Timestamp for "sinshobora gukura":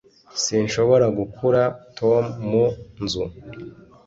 0.43-1.61